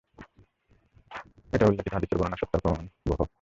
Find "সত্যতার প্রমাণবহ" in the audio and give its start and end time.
2.41-3.19